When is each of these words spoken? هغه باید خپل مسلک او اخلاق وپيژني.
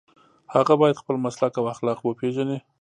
هغه 0.53 0.73
باید 0.81 0.99
خپل 1.01 1.15
مسلک 1.25 1.53
او 1.59 1.65
اخلاق 1.73 1.99
وپيژني. 2.01 2.57